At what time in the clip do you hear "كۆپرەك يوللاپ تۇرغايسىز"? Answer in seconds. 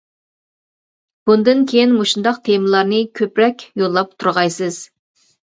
3.21-4.83